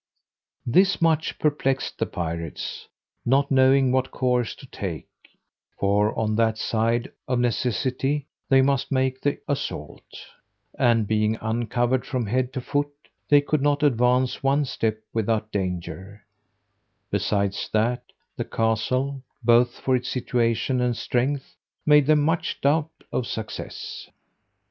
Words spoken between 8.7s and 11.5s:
make the assault: and being